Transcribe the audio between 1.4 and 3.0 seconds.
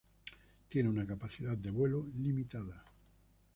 de vuelo limitada.